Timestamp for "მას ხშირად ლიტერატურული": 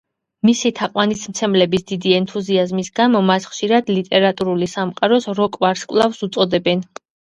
3.29-4.73